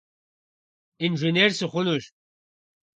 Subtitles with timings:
[1.05, 2.05] Инженер сыхъунущ.